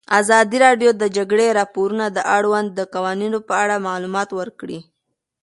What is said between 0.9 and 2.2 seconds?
د د جګړې راپورونه د